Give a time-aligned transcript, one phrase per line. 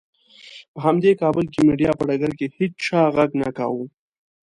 [0.73, 3.85] په همدې کابل کې مېډیا په ډګر کې هېچا غږ نه کاوه.